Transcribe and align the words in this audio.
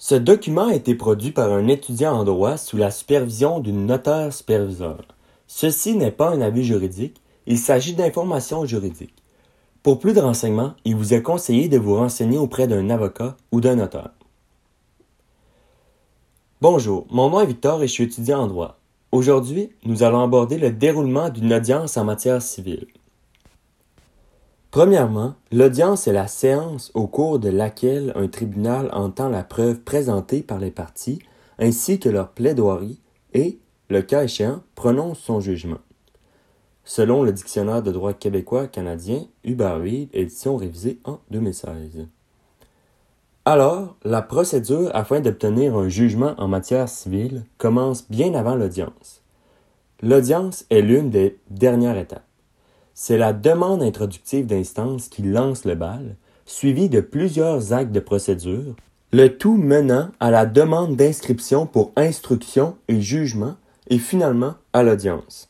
Ce 0.00 0.14
document 0.14 0.68
a 0.68 0.74
été 0.74 0.94
produit 0.94 1.32
par 1.32 1.52
un 1.52 1.66
étudiant 1.66 2.12
en 2.12 2.22
droit 2.22 2.56
sous 2.56 2.76
la 2.76 2.92
supervision 2.92 3.58
d'une 3.58 3.84
notaire 3.84 4.32
superviseur. 4.32 5.02
Ceci 5.48 5.96
n'est 5.96 6.12
pas 6.12 6.30
un 6.30 6.40
avis 6.40 6.62
juridique, 6.62 7.20
il 7.46 7.58
s'agit 7.58 7.94
d'informations 7.94 8.64
juridiques. 8.64 9.24
Pour 9.82 9.98
plus 9.98 10.12
de 10.12 10.20
renseignements, 10.20 10.74
il 10.84 10.94
vous 10.94 11.14
est 11.14 11.22
conseillé 11.22 11.68
de 11.68 11.78
vous 11.78 11.96
renseigner 11.96 12.38
auprès 12.38 12.68
d'un 12.68 12.90
avocat 12.90 13.36
ou 13.50 13.60
d'un 13.60 13.74
notaire. 13.74 14.10
Bonjour, 16.60 17.06
mon 17.10 17.30
nom 17.30 17.40
est 17.40 17.46
Victor 17.46 17.82
et 17.82 17.88
je 17.88 17.92
suis 17.92 18.04
étudiant 18.04 18.42
en 18.42 18.46
droit. 18.46 18.78
Aujourd'hui, 19.10 19.70
nous 19.84 20.04
allons 20.04 20.22
aborder 20.22 20.58
le 20.58 20.70
déroulement 20.70 21.28
d'une 21.28 21.52
audience 21.52 21.96
en 21.96 22.04
matière 22.04 22.40
civile. 22.40 22.86
Premièrement, 24.78 25.34
l'audience 25.50 26.06
est 26.06 26.12
la 26.12 26.28
séance 26.28 26.92
au 26.94 27.08
cours 27.08 27.40
de 27.40 27.48
laquelle 27.48 28.12
un 28.14 28.28
tribunal 28.28 28.88
entend 28.92 29.28
la 29.28 29.42
preuve 29.42 29.80
présentée 29.80 30.40
par 30.40 30.60
les 30.60 30.70
parties 30.70 31.18
ainsi 31.58 31.98
que 31.98 32.08
leur 32.08 32.28
plaidoirie 32.28 33.00
et, 33.34 33.58
le 33.90 34.02
cas 34.02 34.22
échéant, 34.22 34.62
prononce 34.76 35.18
son 35.18 35.40
jugement. 35.40 35.80
Selon 36.84 37.24
le 37.24 37.32
Dictionnaire 37.32 37.82
de 37.82 37.90
droit 37.90 38.12
québécois-canadien, 38.12 39.24
Hubert 39.42 39.80
Reed, 39.80 40.10
édition 40.12 40.56
révisée 40.56 41.00
en 41.02 41.18
2016. 41.32 42.06
Alors, 43.46 43.96
la 44.04 44.22
procédure 44.22 44.92
afin 44.94 45.18
d'obtenir 45.18 45.74
un 45.74 45.88
jugement 45.88 46.36
en 46.38 46.46
matière 46.46 46.88
civile 46.88 47.42
commence 47.56 48.08
bien 48.08 48.32
avant 48.34 48.54
l'audience. 48.54 49.22
L'audience 50.02 50.66
est 50.70 50.82
l'une 50.82 51.10
des 51.10 51.36
dernières 51.50 51.98
étapes. 51.98 52.27
C'est 53.00 53.16
la 53.16 53.32
demande 53.32 53.80
introductive 53.80 54.46
d'instance 54.46 55.08
qui 55.08 55.22
lance 55.22 55.64
le 55.64 55.76
bal, 55.76 56.16
suivie 56.46 56.88
de 56.88 57.00
plusieurs 57.00 57.72
actes 57.72 57.92
de 57.92 58.00
procédure, 58.00 58.74
le 59.12 59.28
tout 59.28 59.56
menant 59.56 60.08
à 60.18 60.32
la 60.32 60.46
demande 60.46 60.96
d'inscription 60.96 61.64
pour 61.64 61.92
instruction 61.94 62.76
et 62.88 63.00
jugement 63.00 63.54
et 63.86 63.98
finalement 63.98 64.54
à 64.72 64.82
l'audience. 64.82 65.48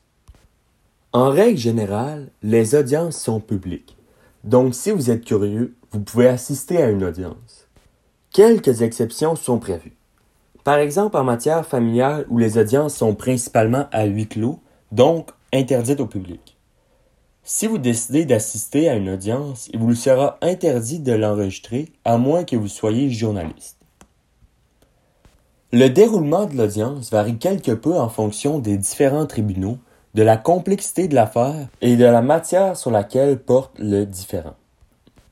En 1.14 1.30
règle 1.30 1.56
générale, 1.56 2.28
les 2.42 2.74
audiences 2.74 3.16
sont 3.16 3.40
publiques. 3.40 3.96
Donc 4.44 4.74
si 4.74 4.90
vous 4.90 5.10
êtes 5.10 5.24
curieux, 5.24 5.74
vous 5.90 6.00
pouvez 6.00 6.28
assister 6.28 6.82
à 6.82 6.90
une 6.90 7.02
audience. 7.02 7.66
Quelques 8.30 8.82
exceptions 8.82 9.36
sont 9.36 9.58
prévues. 9.58 9.96
Par 10.64 10.76
exemple 10.76 11.16
en 11.16 11.24
matière 11.24 11.64
familiale 11.64 12.26
où 12.28 12.36
les 12.36 12.58
audiences 12.58 12.94
sont 12.94 13.14
principalement 13.14 13.86
à 13.90 14.04
huis 14.04 14.28
clos, 14.28 14.60
donc 14.92 15.30
interdites 15.50 16.00
au 16.00 16.06
public. 16.06 16.57
Si 17.50 17.66
vous 17.66 17.78
décidez 17.78 18.26
d'assister 18.26 18.90
à 18.90 18.94
une 18.96 19.08
audience, 19.08 19.70
il 19.72 19.78
vous 19.78 19.94
sera 19.94 20.36
interdit 20.42 20.98
de 20.98 21.14
l'enregistrer 21.14 21.90
à 22.04 22.18
moins 22.18 22.44
que 22.44 22.56
vous 22.56 22.68
soyez 22.68 23.08
journaliste. 23.08 23.78
Le 25.72 25.88
déroulement 25.88 26.44
de 26.44 26.58
l'audience 26.58 27.10
varie 27.10 27.38
quelque 27.38 27.72
peu 27.72 27.98
en 27.98 28.10
fonction 28.10 28.58
des 28.58 28.76
différents 28.76 29.24
tribunaux, 29.24 29.78
de 30.12 30.22
la 30.22 30.36
complexité 30.36 31.08
de 31.08 31.14
l'affaire 31.14 31.68
et 31.80 31.96
de 31.96 32.04
la 32.04 32.20
matière 32.20 32.76
sur 32.76 32.90
laquelle 32.90 33.38
porte 33.38 33.78
le 33.78 34.04
différent. 34.04 34.56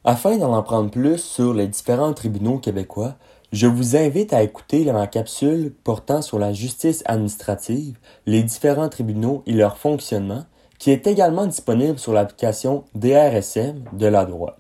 Afin 0.03 0.39
d'en 0.39 0.55
apprendre 0.55 0.91
plus 0.91 1.19
sur 1.19 1.53
les 1.53 1.69
différents 1.69 2.15
tribunaux 2.15 2.57
québécois, 2.57 3.17
je 3.53 3.67
vous 3.67 3.95
invite 3.95 4.33
à 4.33 4.43
écouter 4.43 4.91
ma 4.91 5.07
capsule 5.07 5.71
portant 5.85 6.23
sur 6.23 6.39
la 6.39 6.55
justice 6.55 7.03
administrative, 7.05 7.99
les 8.25 8.43
différents 8.43 8.89
tribunaux 8.89 9.43
et 9.45 9.53
leur 9.53 9.77
fonctionnement, 9.77 10.47
qui 10.79 10.91
est 10.91 11.07
également 11.07 11.47
disponible 11.47 11.99
sur 11.99 12.13
l'application 12.13 12.85
DRSM 12.95 13.85
de 13.93 14.07
la 14.07 14.25
droite. 14.25 14.59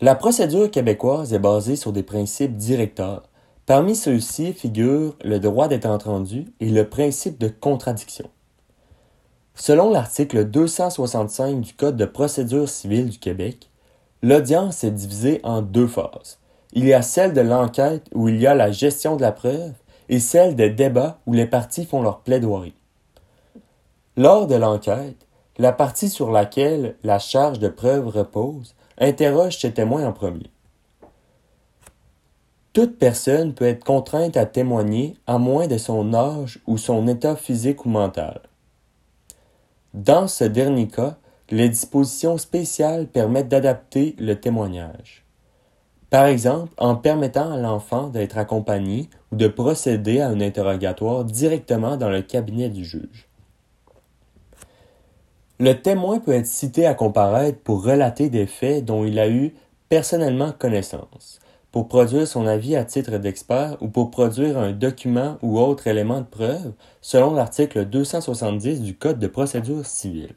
La 0.00 0.14
procédure 0.14 0.70
québécoise 0.70 1.32
est 1.32 1.38
basée 1.38 1.76
sur 1.76 1.92
des 1.92 2.02
principes 2.02 2.56
directeurs. 2.56 3.22
Parmi 3.64 3.96
ceux-ci 3.96 4.52
figurent 4.52 5.16
le 5.24 5.38
droit 5.38 5.68
d'être 5.68 5.86
entendu 5.86 6.52
et 6.60 6.68
le 6.68 6.88
principe 6.88 7.38
de 7.38 7.48
contradiction. 7.48 8.28
Selon 9.54 9.90
l'article 9.90 10.44
265 10.44 11.60
du 11.60 11.72
Code 11.74 11.96
de 11.96 12.04
procédure 12.04 12.68
civile 12.68 13.08
du 13.08 13.18
Québec, 13.18 13.70
l'audience 14.22 14.84
est 14.84 14.90
divisée 14.90 15.40
en 15.44 15.62
deux 15.62 15.86
phases. 15.86 16.38
Il 16.72 16.84
y 16.84 16.92
a 16.92 17.02
celle 17.02 17.32
de 17.32 17.40
l'enquête 17.40 18.04
où 18.12 18.28
il 18.28 18.40
y 18.40 18.48
a 18.48 18.54
la 18.54 18.72
gestion 18.72 19.16
de 19.16 19.22
la 19.22 19.32
preuve 19.32 19.72
et 20.08 20.18
celle 20.18 20.56
des 20.56 20.70
débats 20.70 21.18
où 21.26 21.32
les 21.32 21.46
parties 21.46 21.86
font 21.86 22.02
leur 22.02 22.20
plaidoirie. 22.20 22.74
Lors 24.16 24.46
de 24.46 24.54
l'enquête, 24.54 25.26
la 25.58 25.72
partie 25.72 26.08
sur 26.08 26.30
laquelle 26.30 26.94
la 27.02 27.18
charge 27.18 27.58
de 27.58 27.66
preuve 27.66 28.06
repose 28.06 28.76
interroge 28.96 29.58
ses 29.58 29.72
témoins 29.72 30.06
en 30.06 30.12
premier. 30.12 30.52
Toute 32.72 32.96
personne 32.96 33.54
peut 33.54 33.66
être 33.66 33.82
contrainte 33.82 34.36
à 34.36 34.46
témoigner 34.46 35.16
à 35.26 35.38
moins 35.38 35.66
de 35.66 35.78
son 35.78 36.14
âge 36.14 36.60
ou 36.68 36.78
son 36.78 37.08
état 37.08 37.34
physique 37.34 37.86
ou 37.86 37.88
mental. 37.88 38.40
Dans 39.94 40.28
ce 40.28 40.44
dernier 40.44 40.86
cas, 40.86 41.16
les 41.50 41.68
dispositions 41.68 42.38
spéciales 42.38 43.08
permettent 43.08 43.48
d'adapter 43.48 44.14
le 44.18 44.38
témoignage. 44.38 45.24
Par 46.10 46.26
exemple, 46.26 46.72
en 46.78 46.94
permettant 46.94 47.52
à 47.52 47.56
l'enfant 47.56 48.08
d'être 48.08 48.38
accompagné 48.38 49.10
ou 49.32 49.36
de 49.36 49.48
procéder 49.48 50.20
à 50.20 50.28
un 50.28 50.40
interrogatoire 50.40 51.24
directement 51.24 51.96
dans 51.96 52.10
le 52.10 52.22
cabinet 52.22 52.68
du 52.68 52.84
juge. 52.84 53.28
Le 55.60 55.74
témoin 55.74 56.18
peut 56.18 56.32
être 56.32 56.48
cité 56.48 56.84
à 56.84 56.94
comparaître 56.94 57.60
pour 57.60 57.84
relater 57.84 58.28
des 58.28 58.46
faits 58.46 58.84
dont 58.84 59.04
il 59.04 59.20
a 59.20 59.28
eu 59.28 59.54
personnellement 59.88 60.50
connaissance, 60.50 61.38
pour 61.70 61.86
produire 61.86 62.26
son 62.26 62.48
avis 62.48 62.74
à 62.74 62.84
titre 62.84 63.18
d'expert 63.18 63.76
ou 63.80 63.86
pour 63.86 64.10
produire 64.10 64.58
un 64.58 64.72
document 64.72 65.38
ou 65.42 65.60
autre 65.60 65.86
élément 65.86 66.20
de 66.20 66.26
preuve 66.26 66.72
selon 67.00 67.34
l'article 67.34 67.84
270 67.84 68.82
du 68.82 68.96
Code 68.96 69.20
de 69.20 69.28
procédure 69.28 69.86
civile. 69.86 70.34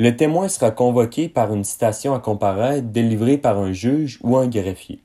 Le 0.00 0.16
témoin 0.16 0.48
sera 0.48 0.72
convoqué 0.72 1.28
par 1.28 1.54
une 1.54 1.64
citation 1.64 2.14
à 2.14 2.18
comparaître 2.18 2.88
délivrée 2.88 3.38
par 3.38 3.58
un 3.58 3.70
juge 3.70 4.18
ou 4.24 4.36
un 4.36 4.48
greffier. 4.48 5.04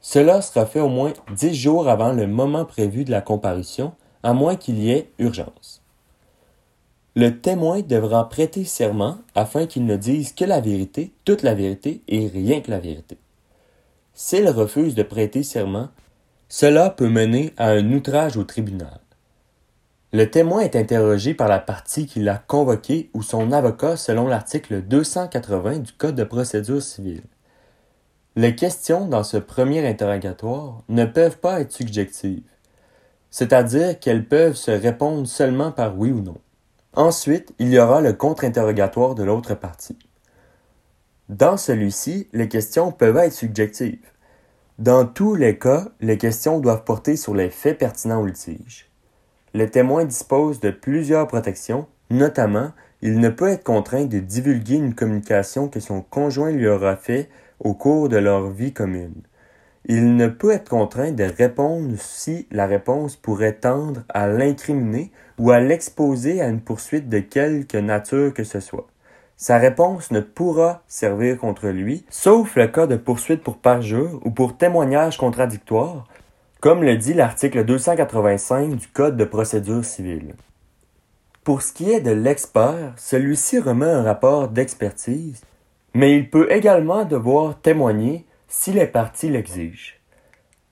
Cela 0.00 0.42
sera 0.42 0.66
fait 0.66 0.80
au 0.80 0.88
moins 0.88 1.14
dix 1.34 1.54
jours 1.54 1.88
avant 1.88 2.12
le 2.12 2.26
moment 2.26 2.66
prévu 2.66 3.04
de 3.04 3.10
la 3.10 3.22
comparution, 3.22 3.92
à 4.22 4.34
moins 4.34 4.56
qu'il 4.56 4.78
y 4.78 4.90
ait 4.90 5.10
urgence. 5.18 5.82
Le 7.18 7.40
témoin 7.40 7.80
devra 7.80 8.28
prêter 8.28 8.62
serment 8.62 9.18
afin 9.34 9.66
qu'il 9.66 9.86
ne 9.86 9.96
dise 9.96 10.32
que 10.32 10.44
la 10.44 10.60
vérité, 10.60 11.12
toute 11.24 11.42
la 11.42 11.52
vérité 11.52 12.00
et 12.06 12.28
rien 12.28 12.60
que 12.60 12.70
la 12.70 12.78
vérité. 12.78 13.18
S'il 14.14 14.48
refuse 14.48 14.94
de 14.94 15.02
prêter 15.02 15.42
serment, 15.42 15.88
cela 16.48 16.90
peut 16.90 17.08
mener 17.08 17.54
à 17.56 17.70
un 17.70 17.92
outrage 17.92 18.36
au 18.36 18.44
tribunal. 18.44 19.00
Le 20.12 20.30
témoin 20.30 20.60
est 20.60 20.76
interrogé 20.76 21.34
par 21.34 21.48
la 21.48 21.58
partie 21.58 22.06
qui 22.06 22.20
l'a 22.20 22.38
convoqué 22.38 23.10
ou 23.14 23.22
son 23.24 23.50
avocat 23.50 23.96
selon 23.96 24.28
l'article 24.28 24.82
280 24.82 25.80
du 25.80 25.92
Code 25.94 26.14
de 26.14 26.22
procédure 26.22 26.80
civile. 26.80 27.24
Les 28.36 28.54
questions 28.54 29.08
dans 29.08 29.24
ce 29.24 29.38
premier 29.38 29.84
interrogatoire 29.84 30.84
ne 30.88 31.04
peuvent 31.04 31.38
pas 31.38 31.62
être 31.62 31.72
subjectives, 31.72 32.48
c'est-à-dire 33.28 33.98
qu'elles 33.98 34.28
peuvent 34.28 34.54
se 34.54 34.70
répondre 34.70 35.26
seulement 35.26 35.72
par 35.72 35.98
oui 35.98 36.12
ou 36.12 36.22
non. 36.22 36.36
Ensuite, 36.94 37.54
il 37.58 37.68
y 37.68 37.78
aura 37.78 38.00
le 38.00 38.12
contre-interrogatoire 38.12 39.14
de 39.14 39.22
l'autre 39.22 39.54
partie. 39.54 39.98
Dans 41.28 41.56
celui-ci, 41.56 42.28
les 42.32 42.48
questions 42.48 42.90
peuvent 42.90 43.18
être 43.18 43.32
subjectives. 43.32 44.06
Dans 44.78 45.04
tous 45.04 45.34
les 45.34 45.58
cas, 45.58 45.88
les 46.00 46.16
questions 46.16 46.58
doivent 46.58 46.84
porter 46.84 47.16
sur 47.16 47.34
les 47.34 47.50
faits 47.50 47.78
pertinents 47.78 48.22
au 48.22 48.26
litige. 48.26 48.88
Le 49.54 49.68
témoin 49.68 50.04
dispose 50.04 50.60
de 50.60 50.70
plusieurs 50.70 51.26
protections, 51.26 51.86
notamment, 52.10 52.72
il 53.02 53.20
ne 53.20 53.28
peut 53.28 53.48
être 53.48 53.64
contraint 53.64 54.06
de 54.06 54.18
divulguer 54.18 54.76
une 54.76 54.94
communication 54.94 55.68
que 55.68 55.80
son 55.80 56.00
conjoint 56.00 56.50
lui 56.50 56.68
aura 56.68 56.96
fait 56.96 57.28
au 57.60 57.74
cours 57.74 58.08
de 58.08 58.16
leur 58.16 58.50
vie 58.50 58.72
commune. 58.72 59.22
Il 59.84 60.16
ne 60.16 60.26
peut 60.26 60.50
être 60.50 60.68
contraint 60.68 61.12
de 61.12 61.24
répondre 61.24 61.94
si 61.98 62.46
la 62.50 62.66
réponse 62.66 63.16
pourrait 63.16 63.54
tendre 63.54 64.02
à 64.08 64.26
l'incriminer 64.26 65.10
ou 65.38 65.50
à 65.50 65.60
l'exposer 65.60 66.40
à 66.40 66.48
une 66.48 66.60
poursuite 66.60 67.08
de 67.08 67.20
quelque 67.20 67.78
nature 67.78 68.34
que 68.34 68.44
ce 68.44 68.60
soit. 68.60 68.88
Sa 69.36 69.56
réponse 69.58 70.10
ne 70.10 70.20
pourra 70.20 70.82
servir 70.88 71.38
contre 71.38 71.68
lui, 71.68 72.04
sauf 72.10 72.56
le 72.56 72.66
cas 72.66 72.88
de 72.88 72.96
poursuite 72.96 73.42
pour 73.42 73.58
parjure 73.58 74.20
ou 74.24 74.32
pour 74.32 74.56
témoignage 74.56 75.16
contradictoire, 75.16 76.08
comme 76.60 76.82
le 76.82 76.96
dit 76.96 77.14
l'article 77.14 77.64
285 77.64 78.74
du 78.74 78.88
Code 78.88 79.16
de 79.16 79.24
procédure 79.24 79.84
civile. 79.84 80.34
Pour 81.44 81.62
ce 81.62 81.72
qui 81.72 81.92
est 81.92 82.00
de 82.00 82.10
l'expert, 82.10 82.94
celui-ci 82.96 83.60
remet 83.60 83.86
un 83.86 84.02
rapport 84.02 84.48
d'expertise, 84.48 85.40
mais 85.94 86.16
il 86.16 86.28
peut 86.28 86.50
également 86.50 87.04
devoir 87.04 87.60
témoigner 87.60 88.26
si 88.48 88.72
les 88.72 88.86
parties 88.86 89.28
l'exigent. 89.28 89.94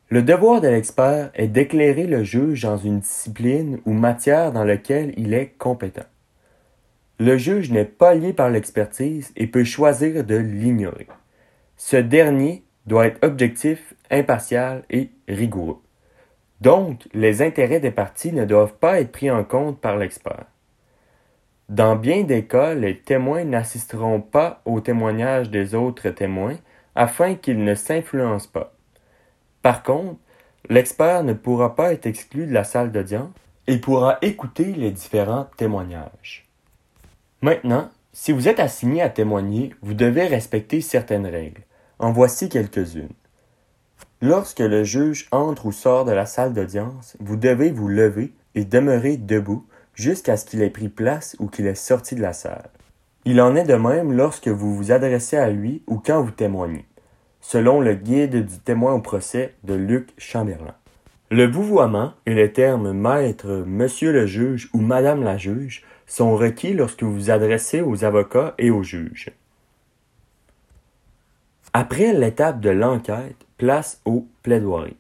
Le 0.08 0.22
devoir 0.22 0.60
de 0.60 0.68
l'expert 0.68 1.30
est 1.34 1.48
d'éclairer 1.48 2.06
le 2.06 2.24
juge 2.24 2.62
dans 2.62 2.76
une 2.76 3.00
discipline 3.00 3.80
ou 3.84 3.92
matière 3.92 4.52
dans 4.52 4.64
laquelle 4.64 5.12
il 5.16 5.34
est 5.34 5.52
compétent. 5.58 6.06
Le 7.18 7.36
juge 7.36 7.70
n'est 7.70 7.84
pas 7.84 8.14
lié 8.14 8.32
par 8.32 8.50
l'expertise 8.50 9.32
et 9.36 9.46
peut 9.46 9.64
choisir 9.64 10.24
de 10.24 10.36
l'ignorer. 10.36 11.06
Ce 11.76 11.96
dernier 11.96 12.62
doit 12.86 13.06
être 13.06 13.24
objectif, 13.24 13.94
impartial 14.10 14.84
et 14.90 15.10
rigoureux. 15.28 15.80
Donc, 16.60 17.08
les 17.12 17.42
intérêts 17.42 17.80
des 17.80 17.90
parties 17.90 18.32
ne 18.32 18.44
doivent 18.44 18.74
pas 18.74 19.00
être 19.00 19.12
pris 19.12 19.30
en 19.30 19.44
compte 19.44 19.80
par 19.80 19.96
l'expert. 19.96 20.46
Dans 21.68 21.96
bien 21.96 22.22
des 22.22 22.44
cas, 22.44 22.74
les 22.74 22.98
témoins 22.98 23.44
n'assisteront 23.44 24.20
pas 24.20 24.62
au 24.64 24.80
témoignage 24.80 25.50
des 25.50 25.74
autres 25.74 26.10
témoins 26.10 26.56
afin 26.96 27.34
qu'ils 27.34 27.62
ne 27.62 27.74
s'influencent 27.74 28.48
pas. 28.48 28.72
Par 29.62 29.82
contre, 29.82 30.18
l'expert 30.68 31.22
ne 31.22 31.34
pourra 31.34 31.76
pas 31.76 31.92
être 31.92 32.06
exclu 32.06 32.46
de 32.46 32.52
la 32.52 32.64
salle 32.64 32.90
d'audience 32.90 33.30
et 33.66 33.78
pourra 33.78 34.18
écouter 34.22 34.72
les 34.72 34.90
différents 34.90 35.48
témoignages. 35.56 36.48
Maintenant, 37.42 37.90
si 38.12 38.32
vous 38.32 38.48
êtes 38.48 38.60
assigné 38.60 39.02
à 39.02 39.10
témoigner, 39.10 39.74
vous 39.82 39.94
devez 39.94 40.26
respecter 40.26 40.80
certaines 40.80 41.26
règles. 41.26 41.62
En 41.98 42.12
voici 42.12 42.48
quelques-unes. 42.48 43.12
Lorsque 44.22 44.60
le 44.60 44.84
juge 44.84 45.28
entre 45.30 45.66
ou 45.66 45.72
sort 45.72 46.06
de 46.06 46.12
la 46.12 46.26
salle 46.26 46.54
d'audience, 46.54 47.16
vous 47.20 47.36
devez 47.36 47.70
vous 47.70 47.88
lever 47.88 48.32
et 48.54 48.64
demeurer 48.64 49.18
debout 49.18 49.66
jusqu'à 49.94 50.36
ce 50.36 50.46
qu'il 50.46 50.62
ait 50.62 50.70
pris 50.70 50.88
place 50.88 51.36
ou 51.38 51.48
qu'il 51.48 51.66
ait 51.66 51.74
sorti 51.74 52.14
de 52.14 52.22
la 52.22 52.32
salle. 52.32 52.70
Il 53.28 53.40
en 53.40 53.56
est 53.56 53.64
de 53.64 53.74
même 53.74 54.12
lorsque 54.12 54.46
vous 54.46 54.72
vous 54.76 54.92
adressez 54.92 55.36
à 55.36 55.50
lui 55.50 55.82
ou 55.88 55.98
quand 55.98 56.22
vous 56.22 56.30
témoignez, 56.30 56.84
selon 57.40 57.80
le 57.80 57.94
guide 57.94 58.46
du 58.46 58.58
témoin 58.60 58.94
au 58.94 59.00
procès 59.00 59.54
de 59.64 59.74
Luc 59.74 60.10
Chamberlain. 60.16 60.76
Le 61.32 61.44
vouvoiement 61.44 62.12
et 62.24 62.34
les 62.34 62.52
termes 62.52 62.92
maître, 62.92 63.64
monsieur 63.66 64.12
le 64.12 64.26
juge 64.26 64.70
ou 64.72 64.78
madame 64.80 65.24
la 65.24 65.36
juge 65.38 65.82
sont 66.06 66.36
requis 66.36 66.72
lorsque 66.72 67.02
vous 67.02 67.12
vous 67.12 67.30
adressez 67.32 67.80
aux 67.80 68.04
avocats 68.04 68.54
et 68.58 68.70
aux 68.70 68.84
juges. 68.84 69.32
Après 71.72 72.12
l'étape 72.12 72.60
de 72.60 72.70
l'enquête, 72.70 73.44
place 73.58 74.00
aux 74.04 74.28
plaidoiries. 74.44 74.96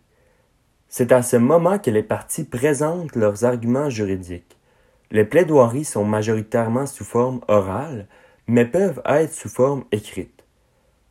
C'est 0.88 1.12
à 1.12 1.22
ce 1.22 1.36
moment 1.36 1.78
que 1.78 1.90
les 1.90 2.02
parties 2.02 2.44
présentent 2.44 3.14
leurs 3.14 3.44
arguments 3.44 3.88
juridiques. 3.88 4.55
Les 5.10 5.24
plaidoiries 5.24 5.84
sont 5.84 6.04
majoritairement 6.04 6.86
sous 6.86 7.04
forme 7.04 7.40
orale, 7.48 8.06
mais 8.46 8.64
peuvent 8.64 9.02
être 9.04 9.32
sous 9.32 9.48
forme 9.48 9.84
écrite. 9.92 10.44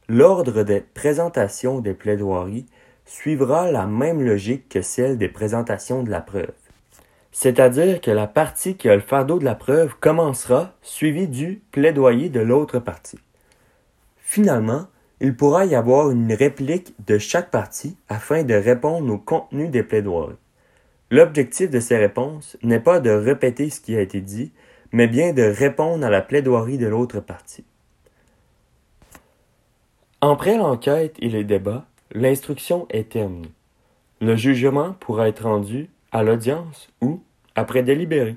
L'ordre 0.07 0.63
des 0.63 0.81
présentations 0.81 1.80
des 1.80 1.94
plaidoiries 1.94 2.65
suivra 3.06 3.71
la 3.71 3.86
même 3.86 4.21
logique 4.21 4.69
que 4.69 4.81
celle 4.81 5.18
des 5.18 5.30
présentations 5.30 6.03
de 6.03 6.12
la 6.12 6.21
preuve. 6.21 6.51
C'est-à-dire 7.31 8.01
que 8.01 8.12
la 8.12 8.27
partie 8.27 8.75
qui 8.75 8.89
a 8.89 8.95
le 8.95 9.01
fardeau 9.01 9.39
de 9.39 9.45
la 9.45 9.56
preuve 9.56 9.95
commencera, 10.00 10.74
suivi 10.81 11.27
du 11.27 11.62
plaidoyer 11.71 12.30
de 12.30 12.39
l'autre 12.39 12.80
partie. 12.80 13.19
Finalement, 14.18 14.88
il 15.21 15.36
pourra 15.36 15.65
y 15.65 15.75
avoir 15.75 16.12
une 16.12 16.33
réplique 16.33 16.94
de 17.06 17.18
chaque 17.18 17.51
partie 17.51 17.98
afin 18.09 18.44
de 18.44 18.53
répondre 18.53 19.13
au 19.13 19.18
contenu 19.18 19.69
des 19.69 19.83
plaidoiries. 19.83 20.36
L'objectif 21.15 21.69
de 21.69 21.79
ces 21.79 21.95
réponses 21.95 22.57
n'est 22.62 22.81
pas 22.81 23.00
de 23.00 23.09
répéter 23.09 23.69
ce 23.69 23.79
qui 23.79 23.95
a 23.95 24.01
été 24.01 24.19
dit, 24.19 24.51
mais 24.91 25.07
bien 25.07 25.31
de 25.31 25.44
répondre 25.44 26.06
à 26.06 26.09
la 26.09 26.21
plaidoirie 26.21 26.77
de 26.77 26.88
l'autre 26.88 27.21
partie. 27.21 27.63
Après 30.19 30.57
l'enquête 30.57 31.15
et 31.19 31.29
les 31.29 31.45
débats, 31.45 31.85
l'instruction 32.12 32.85
est 32.89 33.13
terminée. 33.13 33.53
Le 34.19 34.35
jugement 34.35 34.91
pourra 35.00 35.29
être 35.29 35.45
rendu 35.45 35.89
à 36.12 36.21
l'audience 36.21 36.89
ou 37.00 37.21
après 37.56 37.81
délibéré. 37.81 38.35